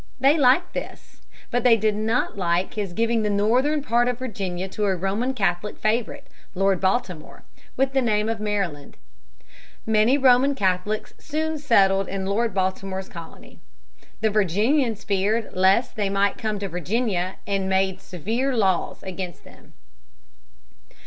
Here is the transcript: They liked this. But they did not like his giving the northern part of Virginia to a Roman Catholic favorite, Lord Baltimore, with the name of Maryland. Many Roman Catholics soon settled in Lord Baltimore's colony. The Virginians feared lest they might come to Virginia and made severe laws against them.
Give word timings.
They 0.19 0.35
liked 0.35 0.73
this. 0.73 1.21
But 1.51 1.63
they 1.63 1.77
did 1.77 1.93
not 1.95 2.35
like 2.35 2.73
his 2.73 2.91
giving 2.91 3.21
the 3.21 3.29
northern 3.29 3.83
part 3.83 4.07
of 4.07 4.17
Virginia 4.17 4.67
to 4.69 4.85
a 4.85 4.95
Roman 4.95 5.35
Catholic 5.35 5.77
favorite, 5.77 6.25
Lord 6.55 6.81
Baltimore, 6.81 7.43
with 7.77 7.93
the 7.93 8.01
name 8.01 8.27
of 8.27 8.39
Maryland. 8.39 8.97
Many 9.85 10.17
Roman 10.17 10.55
Catholics 10.55 11.13
soon 11.19 11.59
settled 11.59 12.07
in 12.09 12.25
Lord 12.25 12.51
Baltimore's 12.51 13.09
colony. 13.09 13.59
The 14.21 14.31
Virginians 14.31 15.03
feared 15.03 15.51
lest 15.53 15.95
they 15.95 16.09
might 16.09 16.35
come 16.35 16.57
to 16.57 16.67
Virginia 16.67 17.35
and 17.45 17.69
made 17.69 18.01
severe 18.01 18.55
laws 18.57 19.03
against 19.03 19.43
them. 19.43 19.73